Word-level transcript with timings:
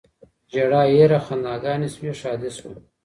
ژړا 0.53 0.81
هېره 0.93 1.19
خنداګاني 1.27 1.89
سوی 1.95 2.11
ښادي 2.19 2.51
سوه 2.57 2.73